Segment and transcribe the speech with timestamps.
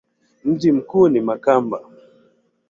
[0.45, 1.81] Mji mkuu ni Makamba.